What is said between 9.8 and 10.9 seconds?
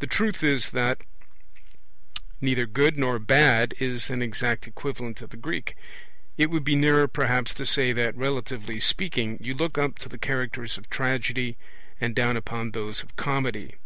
to the characters of